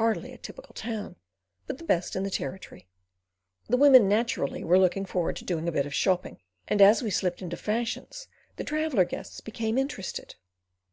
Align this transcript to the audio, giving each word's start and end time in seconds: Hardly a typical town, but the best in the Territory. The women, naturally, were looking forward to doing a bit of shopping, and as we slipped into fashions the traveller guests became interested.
Hardly 0.00 0.32
a 0.32 0.36
typical 0.38 0.74
town, 0.74 1.14
but 1.68 1.78
the 1.78 1.84
best 1.84 2.16
in 2.16 2.24
the 2.24 2.28
Territory. 2.28 2.88
The 3.68 3.76
women, 3.76 4.08
naturally, 4.08 4.64
were 4.64 4.80
looking 4.80 5.06
forward 5.06 5.36
to 5.36 5.44
doing 5.44 5.68
a 5.68 5.70
bit 5.70 5.86
of 5.86 5.94
shopping, 5.94 6.40
and 6.66 6.82
as 6.82 7.04
we 7.04 7.10
slipped 7.10 7.40
into 7.40 7.56
fashions 7.56 8.26
the 8.56 8.64
traveller 8.64 9.04
guests 9.04 9.40
became 9.40 9.78
interested. 9.78 10.34